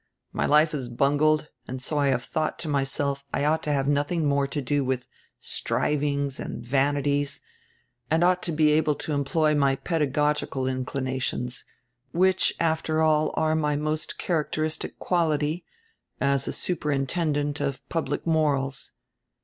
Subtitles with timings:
[0.33, 3.87] My life is bungled, and so I have thought to myself I ought to have
[3.87, 5.05] nothing more to do with
[5.39, 7.39] strivings and vanities,
[8.09, 11.65] and ought to be able to employ my pedagogical inclinations,
[12.13, 15.65] which after all are my most characteristic quality,
[16.19, 18.93] as a superintendent of public morals.